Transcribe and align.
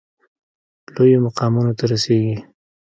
لویو 0.93 1.19
مقامونو 1.27 1.71
ته 1.77 1.83
رسیږي. 1.91 2.35